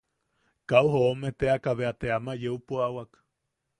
[0.69, 3.11] Kau joome teaka bea te ama yeu puʼawak.